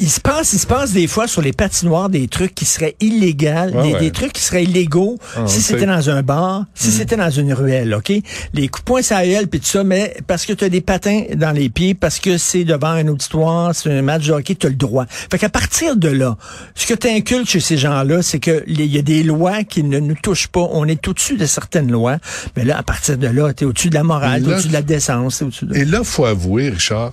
Il 0.00 0.08
se 0.10 0.18
passe, 0.20 0.54
il 0.54 0.58
se 0.58 0.66
passe 0.66 0.92
des 0.92 1.06
fois 1.06 1.26
sur 1.28 1.42
les 1.42 1.52
patinoires 1.52 2.08
des 2.08 2.26
trucs 2.26 2.54
qui 2.54 2.64
seraient 2.64 2.96
illégaux, 3.00 3.44
Ouais, 3.44 3.82
des, 3.82 3.92
ouais. 3.92 4.00
des 4.00 4.10
trucs 4.12 4.32
qui 4.32 4.40
seraient 4.40 4.64
illégaux 4.64 5.18
Ah, 5.36 5.46
si 5.46 5.60
c'était 5.60 5.84
dans 5.84 6.08
un 6.08 6.22
bar, 6.22 6.64
si 6.74 6.90
c'était 6.90 7.16
dans 7.16 7.28
une 7.30 7.52
ruelle, 7.52 7.92
OK? 7.94 8.10
Les 8.54 8.68
coups 8.68 8.82
de 8.84 8.84
poing 8.84 9.00
gueule, 9.24 9.46
puis 9.46 9.60
tout 9.60 9.66
ça, 9.66 9.84
mais 9.84 10.16
parce 10.26 10.46
que 10.46 10.54
tu 10.54 10.64
as 10.64 10.70
des 10.70 10.80
patins 10.80 11.24
dans 11.36 11.50
les 11.52 11.68
pieds, 11.68 11.94
parce 11.94 12.18
que 12.18 12.38
c'est 12.38 12.64
devant 12.64 12.88
un 12.88 13.06
auditoire, 13.08 13.74
c'est 13.74 13.90
un 13.92 14.00
match 14.00 14.26
de 14.26 14.32
hockey, 14.32 14.54
tu 14.54 14.66
as 14.66 14.70
le 14.70 14.76
droit. 14.76 15.04
Fait 15.08 15.38
qu'à 15.38 15.50
partir 15.50 15.96
de 15.96 16.08
là, 16.08 16.38
ce 16.74 16.86
que 16.86 16.94
tu 16.94 17.08
incultes 17.08 17.48
chez 17.50 17.60
ces 17.60 17.76
gens-là, 17.76 18.22
c'est 18.22 18.40
que 18.40 18.64
il 18.66 18.80
y 18.86 18.98
a 18.98 19.02
des 19.02 19.22
lois 19.22 19.64
qui 19.64 19.82
ne 19.82 19.98
nous 19.98 20.14
touchent 20.14 20.48
pas. 20.48 20.66
On 20.72 20.86
est 20.86 21.06
au-dessus 21.06 21.36
de 21.36 21.44
certaines 21.46 21.90
lois. 21.90 22.16
Mais 22.56 22.64
là, 22.64 22.78
à 22.78 22.82
partir 22.82 23.18
de 23.18 23.26
là, 23.26 23.52
tu 23.52 23.64
es 23.64 23.66
au-dessus 23.66 23.90
de 23.90 23.94
la 23.94 24.02
morale, 24.02 24.46
au-dessus 24.48 24.68
de 24.68 24.72
la 24.72 24.82
décence, 24.82 25.42
au-dessus 25.42 25.66
de... 25.66 25.74
Et 25.76 25.84
là, 25.84 26.02
faut 26.04 26.24
avouer, 26.24 26.70
Richard, 26.70 27.12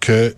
que 0.00 0.34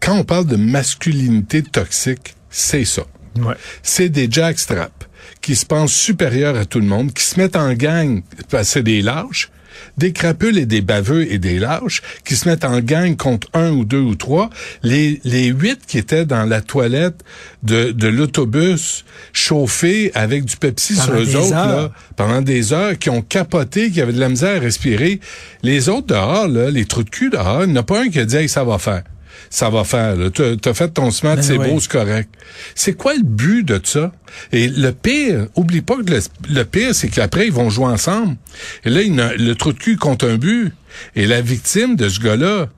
quand 0.00 0.18
on 0.18 0.24
parle 0.24 0.46
de 0.46 0.56
masculinité 0.56 1.62
toxique, 1.62 2.34
c'est 2.50 2.84
ça. 2.84 3.02
Ouais. 3.36 3.54
C'est 3.82 4.08
des 4.08 4.28
jackstraps 4.30 5.06
qui 5.40 5.56
se 5.56 5.66
pensent 5.66 5.92
supérieurs 5.92 6.56
à 6.56 6.64
tout 6.64 6.80
le 6.80 6.86
monde, 6.86 7.12
qui 7.12 7.24
se 7.24 7.38
mettent 7.38 7.56
en 7.56 7.72
gang, 7.74 8.22
c'est 8.62 8.82
des 8.82 9.02
lâches, 9.02 9.50
des 9.98 10.12
crapules 10.12 10.58
et 10.58 10.66
des 10.66 10.80
baveux 10.80 11.30
et 11.30 11.38
des 11.38 11.58
lâches, 11.58 12.02
qui 12.24 12.36
se 12.36 12.48
mettent 12.48 12.64
en 12.64 12.80
gang 12.80 13.16
contre 13.16 13.48
un 13.54 13.70
ou 13.70 13.84
deux 13.84 14.00
ou 14.00 14.14
trois. 14.14 14.50
Les, 14.82 15.20
les 15.24 15.46
huit 15.46 15.80
qui 15.86 15.98
étaient 15.98 16.24
dans 16.24 16.44
la 16.44 16.60
toilette 16.60 17.22
de, 17.62 17.92
de 17.92 18.08
l'autobus 18.08 19.04
chauffé 19.32 20.10
avec 20.14 20.44
du 20.44 20.56
Pepsi 20.56 20.94
Pendant 20.94 21.04
sur 21.04 21.16
eux 21.16 21.36
autres, 21.36 21.54
là, 21.54 21.90
pendant 22.16 22.42
des 22.42 22.72
heures, 22.72 22.98
qui 22.98 23.10
ont 23.10 23.22
capoté, 23.22 23.90
qui 23.90 24.00
avaient 24.00 24.12
de 24.12 24.20
la 24.20 24.28
misère 24.28 24.56
à 24.56 24.60
respirer. 24.60 25.20
Les 25.62 25.88
autres 25.88 26.08
dehors, 26.08 26.48
là, 26.48 26.70
les 26.70 26.84
trous 26.84 27.04
de 27.04 27.10
cul 27.10 27.30
dehors, 27.30 27.64
il 27.64 27.72
n'y 27.72 27.78
en 27.78 27.82
a 27.82 27.82
pas 27.82 28.02
un 28.02 28.08
qui 28.08 28.18
a 28.18 28.24
dit, 28.24 28.36
hey, 28.36 28.48
ça 28.48 28.64
va 28.64 28.78
faire. 28.78 29.02
Ça 29.50 29.70
va 29.70 29.84
faire. 29.84 30.16
T'as 30.34 30.56
t'as 30.56 30.74
fait 30.74 30.88
ton 30.88 31.10
smart, 31.10 31.36
Ben 31.36 31.42
c'est 31.42 31.56
oui. 31.58 31.70
beau, 31.70 31.80
c'est 31.80 31.90
correct. 31.90 32.28
C'est 32.74 32.94
quoi 32.94 33.14
le 33.14 33.22
but 33.22 33.62
de 33.64 33.80
ça? 33.82 34.12
Et 34.52 34.68
le 34.68 34.92
pire, 34.92 35.46
oublie 35.54 35.82
pas 35.82 35.96
que 35.96 36.10
le, 36.10 36.20
le 36.48 36.64
pire, 36.64 36.94
c'est 36.94 37.08
qu'après, 37.08 37.46
ils 37.46 37.52
vont 37.52 37.70
jouer 37.70 37.86
ensemble. 37.86 38.36
Et 38.84 38.90
là, 38.90 39.02
il 39.02 39.14
le 39.16 39.54
trou 39.54 39.72
de 39.72 39.78
cul 39.78 39.96
compte 39.96 40.24
un 40.24 40.36
but. 40.36 40.72
Et 41.14 41.26
la 41.26 41.40
victime 41.42 41.96
de 41.96 42.08
ce 42.08 42.20
gars-là 42.20 42.68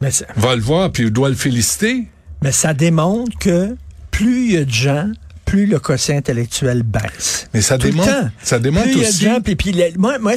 Mais 0.00 0.10
ça, 0.10 0.26
va 0.36 0.54
le 0.56 0.62
voir, 0.62 0.90
puis 0.92 1.04
il 1.04 1.10
doit 1.10 1.28
le 1.28 1.34
féliciter. 1.34 2.04
mais 2.42 2.52
ça 2.52 2.74
démontre 2.74 3.36
que 3.38 3.76
plus 4.10 4.46
il 4.46 4.52
y 4.52 4.56
a 4.58 4.64
de 4.64 4.70
gens, 4.70 5.10
plus 5.44 5.66
le 5.66 5.78
quotient 5.78 6.16
intellectuel 6.16 6.82
baisse. 6.82 7.48
Mais 7.54 7.60
ça 7.62 7.78
Tout 7.78 7.86
démontre, 7.88 8.10
ça 8.42 8.58
démontre 8.58 8.86
Plus 8.86 8.92
il 8.92 8.98
y 8.98 9.04
a 9.04 9.04
de 9.04 9.08
aussi. 9.10 9.24
gens, 9.24 9.40
puis- 9.40 9.56
puis 9.56 9.72
le- 9.72 9.96
moi, 9.98 10.18
moi, 10.18 10.32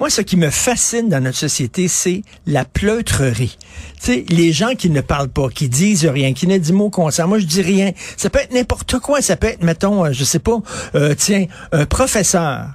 moi, 0.00 0.10
ce 0.10 0.20
qui 0.22 0.36
me 0.36 0.50
fascine 0.50 1.08
dans 1.08 1.20
notre 1.22 1.38
société, 1.38 1.88
c'est 1.88 2.22
la 2.46 2.64
pleutrerie. 2.64 3.56
Tu 4.00 4.12
sais, 4.12 4.24
les 4.28 4.52
gens 4.52 4.74
qui 4.76 4.90
ne 4.90 5.00
parlent 5.00 5.28
pas, 5.28 5.48
qui 5.48 5.68
disent 5.68 6.06
rien, 6.06 6.32
qui 6.32 6.46
ne 6.46 6.56
disent 6.58 6.72
mot 6.72 6.90
consent. 6.90 7.26
Moi, 7.28 7.38
je 7.38 7.44
dis 7.46 7.62
rien. 7.62 7.92
Ça 8.16 8.30
peut 8.30 8.38
être 8.40 8.52
n'importe 8.52 8.98
quoi. 8.98 9.20
Ça 9.22 9.36
peut 9.36 9.48
être, 9.48 9.62
mettons, 9.62 10.04
euh, 10.06 10.12
je 10.12 10.24
sais 10.24 10.38
pas, 10.38 10.58
euh, 10.94 11.14
tiens, 11.16 11.46
un 11.72 11.86
professeur. 11.86 12.68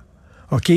OK? 0.51 0.72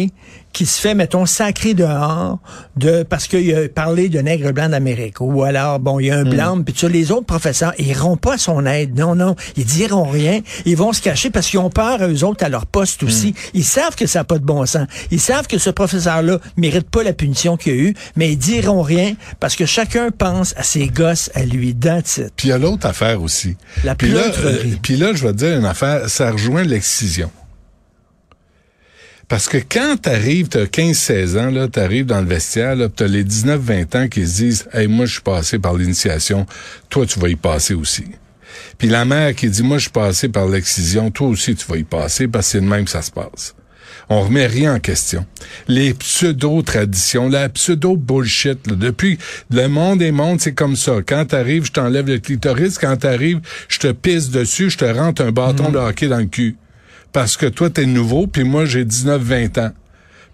Qui 0.53 0.67
se 0.67 0.81
fait, 0.81 0.95
mettons, 0.95 1.27
sacré 1.27 1.75
dehors 1.75 2.39
de 2.77 3.03
parce 3.03 3.27
qu'il 3.27 3.53
a 3.55 3.69
parlé 3.69 4.09
de 4.09 4.21
nègre 4.21 4.53
blanc 4.53 4.69
d'Amérique. 4.69 5.21
Ou 5.21 5.43
alors, 5.43 5.81
bon, 5.81 5.99
il 5.99 6.07
y 6.07 6.11
a 6.13 6.19
un 6.19 6.25
blanc, 6.25 6.63
puis 6.63 6.75
ça, 6.77 6.89
les 6.89 7.11
autres 7.11 7.27
professeurs, 7.27 7.73
ils 7.79 7.89
iront 7.89 8.17
pas 8.17 8.35
à 8.35 8.39
son 8.39 8.65
aide. 8.65 8.97
Non, 8.97 9.17
non. 9.17 9.35
Ils 9.57 9.65
diront 9.65 10.05
rien. 10.05 10.41
Ils 10.65 10.77
vont 10.77 10.93
se 10.93 11.03
cacher 11.03 11.31
parce 11.31 11.49
qu'ils 11.49 11.59
ont 11.59 11.71
peur, 11.71 11.99
eux 12.03 12.23
autres, 12.23 12.45
à 12.45 12.49
leur 12.49 12.67
poste 12.67 13.03
aussi. 13.03 13.35
Ils 13.53 13.65
savent 13.65 13.97
que 13.97 14.07
ça 14.07 14.21
n'a 14.21 14.25
pas 14.25 14.39
de 14.39 14.45
bon 14.45 14.65
sens. 14.65 14.87
Ils 15.11 15.21
savent 15.21 15.49
que 15.49 15.59
ce 15.59 15.71
professeur-là 15.71 16.39
mérite 16.57 16.89
pas 16.89 17.03
la 17.03 17.13
punition 17.13 17.57
qu'il 17.57 17.73
a 17.73 17.77
eue, 17.77 17.95
mais 18.15 18.33
ils 18.33 18.39
diront 18.39 18.83
rien 18.83 19.15
parce 19.41 19.57
que 19.57 19.67
chacun 19.67 20.11
pense 20.11 20.55
à 20.57 20.63
ses 20.63 20.87
gosses, 20.87 21.31
à 21.35 21.45
lui, 21.45 21.75
that's. 21.75 22.21
Puis 22.37 22.49
il 22.49 22.51
y 22.51 22.53
a 22.53 22.59
l'autre 22.59 22.87
affaire 22.87 23.21
aussi. 23.21 23.57
La 23.83 23.97
puis 23.97 24.11
là, 24.11 24.23
euh, 24.45 24.63
puis 24.83 24.97
là, 24.97 25.13
je 25.15 25.27
vais 25.27 25.33
te 25.33 25.39
dire 25.39 25.59
une 25.59 25.65
affaire, 25.65 26.09
ça 26.09 26.31
rejoint 26.31 26.63
l'excision. 26.63 27.31
Parce 29.29 29.49
que 29.49 29.59
quand 29.59 29.97
t'arrives, 30.01 30.49
t'as 30.49 30.65
15-16 30.65 31.39
ans, 31.39 31.51
là, 31.51 31.69
t'arrives 31.69 32.07
dans 32.07 32.21
le 32.21 32.27
vestiaire, 32.27 32.77
là, 32.77 32.89
pis 32.89 32.97
t'as 32.97 33.07
les 33.07 33.25
19-20 33.25 33.97
ans 33.97 34.09
qui 34.09 34.27
se 34.27 34.37
disent, 34.37 34.69
hey, 34.73 34.87
moi, 34.87 35.07
je 35.07 35.13
suis 35.13 35.23
passé 35.23 35.59
par 35.59 35.75
l'initiation, 35.75 36.47
toi, 36.91 37.07
tu 37.07 37.19
vas 37.19 37.29
y 37.29 37.37
passer 37.37 37.75
aussi. 37.75 38.05
Puis 38.79 38.89
la 38.89 39.05
mère 39.05 39.35
qui 39.35 39.49
dit, 39.49 39.63
moi, 39.63 39.79
je 39.79 39.83
suis 39.83 39.91
passé 39.91 40.29
par 40.29 40.47
l'excision, 40.47 41.11
toi 41.11 41.29
aussi, 41.29 41.55
tu 41.55 41.67
vas 41.67 41.77
y 41.77 41.85
passer, 41.85 42.29
parce 42.29 42.47
que 42.47 42.53
c'est 42.53 42.61
de 42.61 42.67
même 42.67 42.85
que 42.85 42.91
ça 42.91 43.03
se 43.03 43.11
passe. 43.11 43.55
On 44.11 44.21
remet 44.21 44.47
rien 44.47 44.75
en 44.75 44.81
question. 44.81 45.25
Les 45.67 45.95
pseudo-traditions, 45.95 47.29
la 47.29 47.49
pseudo-bullshit, 47.49 48.69
depuis 48.69 49.19
le 49.51 49.67
monde 49.69 50.03
est 50.03 50.13
monde, 50.13 50.41
c'est 50.41 50.53
comme 50.53 50.77
ça. 50.77 50.97
Quand 51.07 51.25
t'arrives, 51.27 51.65
je 51.65 51.73
t'enlève 51.73 52.07
le 52.07 52.19
clitoris. 52.19 52.79
Quand 52.79 52.97
t'arrives, 52.99 53.41
je 53.69 53.79
te 53.79 53.93
pisse 53.93 54.31
dessus, 54.31 54.69
je 54.69 54.79
te 54.79 54.85
rentre 54.85 55.23
un 55.23 55.33
bâton 55.33 55.71
de 55.71 55.79
hockey 55.79 56.09
dans 56.09 56.19
le 56.19 56.27
cul. 56.27 56.57
Parce 57.15 57.39
que 57.39 57.47
toi, 57.47 57.71
t'es 57.71 57.87
nouveau, 57.87 58.27
puis 58.27 58.45
moi, 58.45 58.67
j'ai 58.67 58.85
19-20 58.85 59.61
ans. 59.61 59.71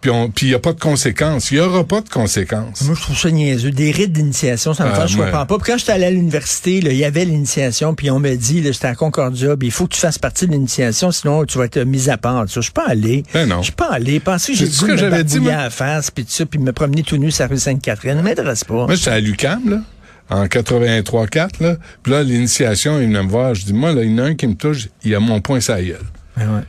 Puis 0.01 0.11
il 0.47 0.49
y 0.49 0.55
a 0.55 0.59
pas 0.59 0.73
de 0.73 0.81
conséquences. 0.81 1.51
Il 1.51 1.59
y 1.59 1.61
aura 1.61 1.85
pas 1.85 2.01
de 2.01 2.09
conséquences. 2.09 2.81
Moi, 2.85 2.95
je 2.97 3.03
trouve 3.03 3.19
ça 3.19 3.31
niaiseux. 3.31 3.71
Des 3.71 3.91
rites 3.91 4.13
d'initiation, 4.13 4.73
ça 4.73 4.87
me 4.87 4.93
Ah, 4.93 5.03
fait, 5.03 5.09
je 5.09 5.19
ouais. 5.19 5.27
comprends 5.27 5.45
pas. 5.45 5.59
Puis 5.59 5.71
quand 5.73 5.77
j'étais 5.79 5.93
allé 5.93 6.07
à 6.07 6.11
l'université, 6.11 6.79
il 6.79 6.91
y 6.97 7.05
avait 7.05 7.27
l'initiation, 7.27 7.95
puis 7.95 8.11
on 8.11 8.19
me 8.19 8.35
dit, 8.35 8.63
j'étais 8.65 8.87
à 8.87 8.95
Concordia, 8.95 9.59
puis 9.59 9.69
il 9.69 9.71
faut 9.71 9.87
que 9.87 9.93
tu 9.95 10.01
fasses 10.01 10.19
partie 10.19 10.47
de 10.47 10.53
l'initiation, 10.53 11.13
sinon 11.13 11.45
tu 11.45 11.59
vas 11.59 11.67
être 11.67 11.81
mis 11.81 12.09
à 12.09 12.17
part. 12.17 12.47
Je 12.47 12.63
suis 12.63 12.73
pas 12.73 12.87
allé. 12.89 13.25
Ben 13.35 13.47
non. 13.47 13.59
Je 13.59 13.65
suis 13.65 13.73
pas 13.73 13.91
allé. 13.93 14.21
Pensez 14.21 14.53
que 14.55 14.59
j'ai 14.59 14.65
que 14.69 15.11
me 15.15 15.23
dit, 15.23 15.39
moi. 15.39 15.53
à 15.53 15.63
la 15.65 15.71
face, 15.71 16.11
puis 16.11 16.25
tout 16.25 16.33
ça, 16.33 16.47
puis 16.47 16.59
me 16.59 16.73
promener 16.73 17.03
tout 17.03 17.19
nu 17.19 17.31
sur 17.31 17.45
la 17.45 17.49
rue 17.49 17.59
Sainte-Catherine. 17.59 18.17
Ça 18.17 18.23
m'intéresse 18.23 18.65
pas. 18.65 18.87
Moi, 18.87 18.95
j'étais 18.95 19.11
à 19.11 19.21
l'UCAM, 19.21 19.69
là, 19.69 19.83
en 20.31 20.47
83-4, 20.47 21.61
là. 21.61 21.77
Puis 22.03 22.13
là, 22.13 22.23
l'initiation, 22.23 22.99
il 22.99 23.09
venait 23.09 23.23
me 23.23 23.29
voir. 23.29 23.55
Je 23.55 23.67
dis, 23.67 23.75
moi, 23.75 23.93
là, 23.93 24.03
il 24.03 24.13
y 24.13 24.15
en 24.15 24.19
a 24.19 24.23
un 24.29 24.35
qui 24.35 24.47
me 24.47 24.55
touche, 24.55 24.89
il 25.05 25.15
a 25.15 25.21
mon 25.21 25.43
poing 25.43 25.61
sur 25.61 25.75
la 25.75 25.83
gueule. 25.83 25.99
Ben 26.37 26.55
ouais. 26.55 26.63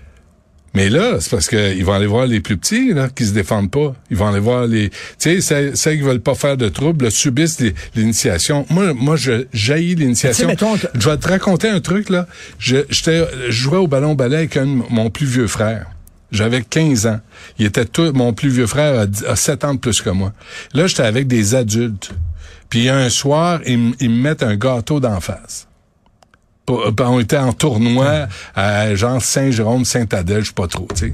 Mais 0.74 0.90
là, 0.90 1.18
c'est 1.20 1.30
parce 1.30 1.50
qu'ils 1.50 1.84
vont 1.84 1.94
aller 1.94 2.08
voir 2.08 2.26
les 2.26 2.40
plus 2.40 2.56
petits, 2.56 2.94
là, 2.94 3.10
qui 3.10 3.26
se 3.26 3.34
défendent 3.34 3.70
pas. 3.70 3.94
Ils 4.10 4.16
vont 4.16 4.28
aller 4.28 4.40
voir 4.40 4.68
les, 4.68 4.90
tu 4.90 4.96
sais, 5.18 5.42
ceux, 5.42 5.76
ceux 5.76 5.96
qui 5.96 6.02
veulent 6.02 6.22
pas 6.22 6.36
faire 6.36 6.56
de 6.56 6.70
trouble, 6.70 7.06
là, 7.06 7.12
subissent 7.12 7.62
l'initiation. 7.94 8.66
Moi, 8.70 8.94
moi, 8.94 9.18
je 9.18 9.48
jaillis 9.52 9.96
l'initiation. 9.96 10.48
Je 10.94 11.10
vais 11.10 11.18
te 11.18 11.28
raconter 11.28 11.68
un 11.68 11.82
truc, 11.82 12.10
là. 12.10 12.26
Je, 12.58 12.78
j'étais, 12.90 13.26
je 13.48 13.52
jouais 13.52 13.80
au 13.80 13.88
ballon 13.88 14.16
ballet 14.16 14.38
avec 14.38 14.56
un 14.56 14.66
mon 14.66 15.10
plus 15.10 15.26
vieux 15.26 15.48
frère. 15.48 15.88
J'avais 16.32 16.62
15 16.62 17.08
ans. 17.08 17.20
Il 17.60 17.66
était 17.66 17.84
tout, 17.84 18.14
mon 18.14 18.32
plus 18.32 18.50
vieux 18.50 18.68
frère 18.68 18.98
a, 18.98 19.32
a 19.32 19.36
7 19.36 19.66
ans 19.66 19.74
de 19.74 19.80
plus 19.80 20.02
que 20.02 20.10
moi. 20.10 20.32
Là, 20.74 20.88
j'étais 20.88 21.04
avec 21.04 21.28
des 21.28 21.54
adultes. 21.56 22.12
Puis 22.70 22.88
un 22.88 23.10
soir, 23.10 23.60
ils, 23.66 23.94
ils 24.00 24.10
me 24.10 24.22
mettent 24.22 24.44
un 24.44 24.56
gâteau 24.56 25.02
d'en 25.02 25.20
face. 25.20 25.68
Pour- 26.72 26.86
euh, 26.86 27.10
on 27.10 27.20
était 27.20 27.38
en 27.38 27.52
tournoi 27.54 28.28
à 28.56 28.96
genre 28.96 29.22
Saint-Jérôme, 29.22 29.84
Saint-Adèle, 29.86 30.42
je 30.44 30.48
sais 30.48 30.54
pas 30.54 30.68
trop, 30.68 30.88
tu 30.96 31.08
sais. 31.08 31.14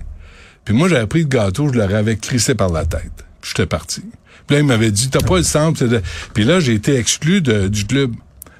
Puis 0.66 0.76
moi, 0.76 0.88
j'avais 0.90 1.08
pris 1.08 1.22
le 1.22 1.28
gâteau, 1.28 1.70
je 1.72 1.78
leur 1.78 1.94
avais 1.96 2.16
crissé 2.18 2.54
par 2.56 2.70
la 2.70 2.86
tête. 2.86 3.26
Puis 3.42 3.52
j'étais 3.56 3.66
parti. 3.66 4.02
Puis 4.46 4.56
là, 4.56 4.60
il 4.60 4.66
m'avait 4.66 4.92
dit, 4.92 5.10
t'as 5.10 5.22
pas 5.22 5.38
le 5.38 5.44
centre. 5.44 5.80
c'est 5.80 5.88
de- 5.88 6.02
Puis 6.34 6.44
là, 6.44 6.60
j'ai 6.60 6.74
été 6.74 6.96
exclu 6.98 7.42
de- 7.42 7.68
du 7.68 7.86
club. 7.86 8.12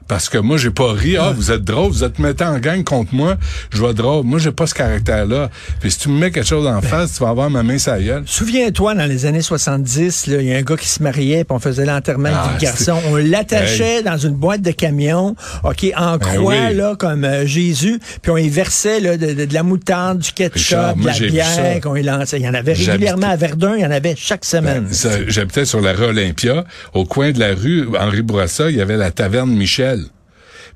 Parce 0.08 0.30
que 0.30 0.38
moi, 0.38 0.58
j'ai 0.58 0.72
pas 0.72 0.94
ri. 0.94 1.18
Ah, 1.18 1.34
vous 1.36 1.52
êtes 1.52 1.64
drôle, 1.64 1.92
vous 1.92 2.04
êtes 2.04 2.20
mettant 2.20 2.54
en 2.56 2.60
gang 2.60 2.84
contre 2.84 3.14
moi. 3.14 3.36
Je 3.72 3.82
vais 3.82 3.94
drôle. 3.94 4.24
Moi, 4.26 4.40
j'ai 4.40 4.52
pas 4.52 4.66
ce 4.68 4.74
caractère-là. 4.74 5.50
Puis 5.80 5.92
si 5.92 6.00
tu 6.00 6.10
me 6.10 6.18
mets 6.20 6.32
quelque 6.32 6.48
chose 6.48 6.66
en 6.68 6.82
face, 6.82 7.14
tu 7.18 7.24
vas 7.24 7.30
avoir 7.30 7.50
ma 7.50 7.64
main 7.64 7.76
gueule. 7.78 8.24
Souviens-toi, 8.26 8.96
dans 8.96 9.06
les 9.06 9.26
années 9.26 9.42
70, 9.42 10.28
là, 10.28 10.38
il 10.42 10.48
y 10.48 10.54
a 10.54 10.58
un 10.58 10.62
gars 10.62 10.78
qui 10.78 10.88
se 10.88 11.02
mariait, 11.04 11.44
puis 11.44 11.56
on 11.56 11.60
faisait 11.60 11.86
l'enterrement 11.86 12.30
Ah, 12.34 12.54
du 12.58 12.64
garçon. 12.66 12.98
On 13.10 13.16
l'attachait 13.18 14.04
dans 14.04 14.18
une 14.18 14.34
boîte 14.34 14.62
de 14.62 14.72
camion, 14.72 15.36
OK, 15.64 15.86
en 15.96 16.18
croix, 16.18 16.54
Ben 16.54 16.70
oui. 16.70 16.76
là, 16.76 16.96
comme 16.98 17.24
euh, 17.24 17.46
Jésus, 17.46 18.00
puis 18.22 18.32
on 18.32 18.38
y 18.38 18.50
versait 18.50 19.00
là, 19.00 19.18
de, 19.18 19.34
de- 19.34 19.46
de 19.46 19.54
la 19.54 19.64
moutarde, 19.64 20.20
du 20.20 20.32
ketchup, 20.32 20.54
Richard, 20.56 20.96
de 20.96 21.06
la 21.06 21.14
bière 21.14 21.82
qu'on 21.82 21.96
y 21.96 22.04
lançait. 22.04 22.38
Il 22.40 22.46
y 22.46 22.50
en 22.50 22.54
avait 22.54 22.74
régulièrement 22.74 23.30
à 23.30 23.36
Verdun, 23.36 23.76
il 23.76 23.82
y 23.82 23.86
en 23.86 23.92
avait 23.92 24.16
chaque 24.18 24.46
semaine. 24.46 24.86
Ben, 24.86 24.94
ça, 24.94 25.10
J'habitais 25.28 25.66
sur 25.66 25.82
la 25.82 25.94
rue 25.94 26.06
Olympia. 26.06 26.64
Au 26.94 27.06
coin 27.06 27.32
de 27.32 27.40
la 27.40 27.54
rue 27.54 27.88
Henri 28.00 28.22
Bourassa, 28.22 28.70
il 28.70 28.78
y 28.78 28.82
avait 28.82 28.98
la 28.98 29.12
taverne 29.12 29.52
Michel. 29.52 29.97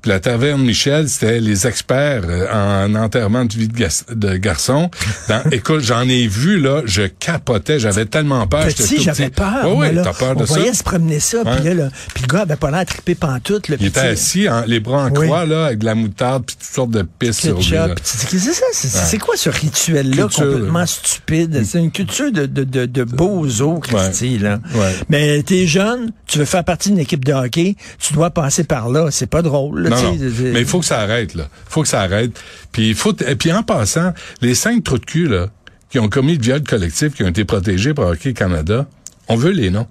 Puis 0.02 0.10
la 0.10 0.18
taverne 0.20 0.62
Michel, 0.62 1.08
c'était 1.08 1.38
les 1.40 1.66
experts 1.66 2.22
euh, 2.28 2.46
en 2.52 2.94
enterrement 2.96 3.44
de 3.44 3.52
vie 3.52 3.68
de, 3.68 3.86
de 4.14 4.36
garçon. 4.36 4.90
Dans- 5.28 5.42
écoute, 5.52 5.80
j'en 5.80 6.08
ai 6.08 6.26
vu, 6.26 6.58
là, 6.60 6.82
je 6.84 7.02
capotais, 7.02 7.78
j'avais 7.78 8.04
tellement 8.06 8.46
peur. 8.48 8.66
Petit, 8.66 9.00
j'avais 9.00 9.30
peur. 9.30 9.62
Moi, 9.64 9.86
oui, 9.88 9.94
là. 9.94 10.02
t'as 10.02 10.12
peur 10.12 10.34
on 10.36 10.40
de 10.40 10.46
ça? 10.46 10.54
voyait 10.54 10.74
se 10.74 10.82
promener 10.82 11.20
ça, 11.20 11.38
puis 11.44 11.64
là, 11.64 11.74
là, 11.74 11.88
puis 12.14 12.24
le 12.28 12.32
gars 12.34 12.40
avait 12.42 12.56
pas 12.56 12.70
l'air 12.72 12.84
trippé 12.84 13.14
pantoute. 13.14 13.68
Là, 13.68 13.76
Il 13.78 13.86
était 13.86 14.00
assis, 14.00 14.46
les 14.66 14.80
bras 14.80 15.04
en 15.04 15.10
Oui. 15.14 15.26
croix, 15.26 15.46
là, 15.46 15.66
avec 15.66 15.78
de 15.78 15.84
la 15.84 15.94
moutarde, 15.94 16.44
puis 16.46 16.56
toutes 16.56 16.74
sortes 16.74 16.90
de 16.90 17.02
pistes 17.02 17.40
sur 17.40 17.56
lui. 17.58 17.70
là. 17.70 17.88
c'est 18.02 18.88
ça? 18.88 19.04
C'est, 19.04 19.18
quoi 19.18 19.36
ce 19.36 19.50
rituel-là 19.50 20.22
Culture, 20.24 20.44
complètement 20.44 20.78
là. 20.80 20.86
stupide? 20.86 21.62
C'est 21.64 21.78
une 21.78 21.92
culture 21.92 22.32
de, 22.32 22.46
de, 22.46 22.64
de, 22.64 22.86
de 22.86 23.04
bozo, 23.04 23.78
Christy, 23.78 24.38
là. 24.38 24.58
Ouais. 24.74 24.94
Mais 25.08 25.42
t'es 25.44 25.66
jeune, 25.66 26.10
tu 26.26 26.38
veux 26.38 26.44
faire 26.44 26.64
partie 26.64 26.88
d'une 26.90 26.98
équipe 26.98 27.24
de 27.24 27.32
hockey, 27.32 27.76
tu 28.00 28.14
dois 28.14 28.30
passer 28.30 28.64
par 28.64 28.88
là. 28.88 29.08
C'est 29.10 29.26
pas 29.26 29.42
drôle, 29.42 29.82
là, 29.82 29.91
Non, 29.94 30.14
non. 30.14 30.18
Mais 30.52 30.60
il 30.60 30.66
faut 30.66 30.80
que 30.80 30.86
ça 30.86 31.00
arrête, 31.00 31.34
là. 31.34 31.48
faut 31.68 31.82
que 31.82 31.88
ça 31.88 32.00
arrête. 32.02 32.32
Puis 32.72 32.88
il 32.90 32.94
faut, 32.94 33.14
et 33.26 33.34
puis 33.36 33.52
en 33.52 33.62
passant, 33.62 34.12
les 34.40 34.54
cinq 34.54 34.84
trous 34.84 34.98
de 34.98 35.04
cul, 35.04 35.28
là, 35.28 35.48
qui 35.90 35.98
ont 35.98 36.08
commis 36.08 36.36
le 36.36 36.42
viol 36.42 36.62
collectif, 36.62 37.14
qui 37.14 37.22
ont 37.24 37.28
été 37.28 37.44
protégés 37.44 37.92
par 37.94 38.06
Hockey 38.08 38.32
Canada, 38.32 38.86
on 39.28 39.36
veut 39.36 39.50
les 39.52 39.70
noms. 39.70 39.86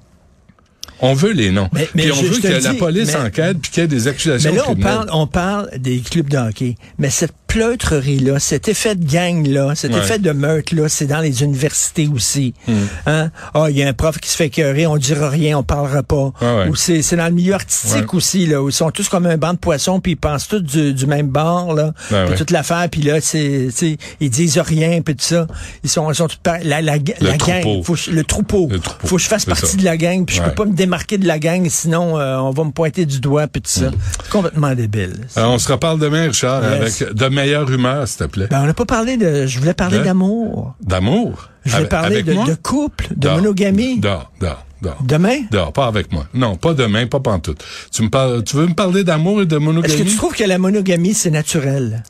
On 1.03 1.13
veut 1.13 1.31
les 1.31 1.49
noms. 1.51 1.67
Mais- 1.73 1.89
mais 1.95 2.03
puis 2.03 2.11
on 2.11 2.15
je- 2.15 2.25
veut 2.27 2.33
je 2.35 2.41
que 2.41 2.57
dis, 2.59 2.63
la 2.63 2.73
police 2.75 3.07
mais- 3.13 3.15
enquête 3.27 3.57
puis 3.59 3.71
qu'il 3.71 3.81
y 3.81 3.83
ait 3.85 3.87
des 3.87 4.07
accusations 4.07 4.51
Mais 4.51 4.57
là, 4.57 4.63
on 4.67 4.73
criminelles. 4.73 4.93
parle, 4.97 5.09
on 5.13 5.25
parle 5.27 5.69
des 5.79 5.99
clubs 5.99 6.29
de 6.29 6.37
hockey. 6.37 6.75
Mais 6.99 7.09
cette 7.09 7.33
pleutrerie-là, 7.51 8.39
cet 8.39 8.69
effet 8.69 8.95
de 8.95 9.05
gang-là, 9.05 9.75
cet 9.75 9.91
Ouais. 9.93 9.99
effet 9.99 10.19
de 10.19 10.31
meurtre-là, 10.31 10.87
c'est 10.87 11.05
dans 11.05 11.19
les 11.19 11.43
universités 11.43 12.07
aussi. 12.13 12.53
Hmm. 12.67 12.73
Hein? 13.05 13.31
Ah, 13.53 13.65
il 13.69 13.77
y 13.77 13.83
a 13.83 13.87
un 13.89 13.93
prof 13.93 14.17
qui 14.19 14.29
se 14.29 14.37
fait 14.37 14.45
écœurer, 14.47 14.87
on 14.87 14.95
dira 14.97 15.29
rien, 15.29 15.57
on 15.57 15.63
parlera 15.63 16.01
pas. 16.01 16.31
Ah 16.39 16.55
ouais. 16.57 16.67
Ou 16.69 16.75
c'est, 16.75 17.01
c'est 17.01 17.17
dans 17.17 17.25
le 17.25 17.31
milieu 17.33 17.53
artistique 17.53 18.13
Ouais. 18.13 18.17
aussi, 18.17 18.45
là, 18.47 18.61
où 18.63 18.69
ils 18.69 18.73
sont 18.73 18.89
tous 18.91 19.09
comme 19.09 19.25
un 19.25 19.35
banc 19.37 19.53
de 19.53 19.57
poissons, 19.59 19.99
puis 19.99 20.13
ils 20.13 20.15
pensent 20.15 20.47
tous 20.47 20.59
du, 20.61 20.93
du 20.93 21.05
même 21.05 21.27
bord, 21.27 21.73
là. 21.73 21.91
Ah 22.11 22.23
puis 22.27 22.35
toute 22.37 22.51
l'affaire, 22.51 22.87
puis 22.89 23.01
là, 23.01 23.19
c'est, 23.21 23.67
ils 24.21 24.29
disent 24.29 24.57
rien, 24.57 25.01
puis 25.01 25.15
tout 25.15 25.25
ça. 25.25 25.45
Ils 25.83 25.89
sont, 25.89 26.09
ils 26.09 26.15
sont 26.15 26.27
tous. 26.27 26.39
La, 26.63 26.81
la, 26.81 26.81
la 26.81 26.97
gang, 27.37 27.83
faut, 27.83 27.95
le 28.11 28.23
troupeau. 28.23 28.69
Le 28.71 28.79
troupeau, 28.79 29.07
Faut 29.07 29.17
que 29.17 29.21
je 29.21 29.27
fasse 29.27 29.45
partie 29.45 29.65
ça. 29.67 29.77
de 29.77 29.83
la 29.83 29.97
gang, 29.97 30.25
puis 30.25 30.37
je 30.37 30.41
peux 30.41 30.51
pas 30.51 30.65
me 30.65 30.73
démarquer 30.73 31.17
de 31.17 31.27
la 31.27 31.37
gang, 31.37 31.67
sinon 31.69 32.17
euh, 32.17 32.37
on 32.37 32.51
va 32.51 32.63
me 32.63 32.71
pointer 32.71 33.05
du 33.05 33.19
doigt, 33.19 33.47
puis 33.47 33.61
tout 33.61 33.69
ça. 33.69 33.89
Hmm. 33.89 33.95
Complètement 34.31 34.73
débile. 34.73 35.15
Alors, 35.35 35.51
on 35.53 35.59
se 35.59 35.69
reparle 35.71 35.99
demain, 35.99 36.27
Richard, 36.27 36.61
Yes. 36.63 37.01
avec 37.01 37.13
de 37.15 37.27
meilleure 37.41 37.69
humeur, 37.71 38.07
s'il 38.07 38.17
te 38.19 38.23
plaît. 38.25 38.47
Ben, 38.49 38.61
on 38.61 38.65
n'a 38.65 38.73
pas 38.73 38.85
parlé 38.85 39.17
de. 39.17 39.45
Je 39.47 39.59
voulais 39.59 39.73
parler 39.73 39.99
d'amour. 39.99 40.75
D'amour? 40.81 41.49
Je 41.65 41.75
voulais 41.75 41.87
parler 41.87 42.23
de, 42.23 42.55
couple, 42.55 43.07
de 43.11 43.15
Dors. 43.15 43.35
monogamie. 43.35 43.99
Dors, 43.99 44.31
dors, 44.39 44.65
dors. 44.81 44.97
Demain? 45.03 45.41
Dors, 45.51 45.71
pas 45.73 45.85
avec 45.87 46.11
moi. 46.11 46.25
Non, 46.33 46.55
pas 46.55 46.73
demain, 46.73 47.05
pas 47.07 47.19
pantoute. 47.19 47.63
Tu 47.91 48.01
me 48.03 48.09
parles, 48.09 48.43
tu 48.43 48.55
veux 48.55 48.65
me 48.67 48.73
parler 48.73 49.03
d'amour 49.03 49.41
et 49.41 49.45
de 49.45 49.55
Est-ce 49.55 49.63
monogamie? 49.63 49.97
que 49.97 50.09
tu 50.09 50.15
trouves 50.15 50.33
que 50.33 50.43
la 50.43 50.57
monogamie, 50.57 51.13
c'est 51.13 51.29
naturel? 51.31 52.03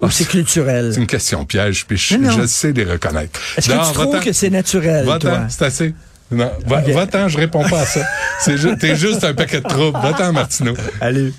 Ou 0.00 0.06
Ah, 0.06 0.08
c'est 0.10 0.24
culturel? 0.28 0.92
C'est 0.94 1.00
une 1.00 1.06
question 1.06 1.44
piège, 1.44 1.84
puis 1.86 1.96
je, 1.96 2.16
non. 2.16 2.30
je 2.30 2.46
sais 2.46 2.72
les 2.72 2.84
reconnaître. 2.84 3.40
Est-ce 3.56 3.68
que 3.68 3.72
tu 3.72 3.92
trouves 3.92 4.12
va-t'en. 4.12 4.24
que 4.24 4.32
c'est 4.32 4.50
naturel, 4.50 5.04
toi? 5.04 5.18
Va-t'en, 5.18 5.46
c'est 5.48 5.64
assez. 5.64 5.94
Non, 6.30 6.50
va, 6.66 6.78
Ok. 6.80 6.88
va-t'en, 6.90 7.28
je 7.28 7.36
réponds 7.38 7.62
pas 7.68 7.80
à 7.80 7.86
ça. 7.86 8.00
T'es 8.80 8.96
juste 8.96 9.22
un 9.24 9.34
paquet 9.34 9.60
de 9.60 9.68
troubles. 9.68 9.98
Va-t'en, 10.00 10.32
Martineau. 10.32 10.74
Allez. 11.00 11.32